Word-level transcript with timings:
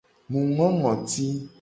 Mu 0.31 0.41
ngo 0.47 0.65
ngoti. 0.77 1.27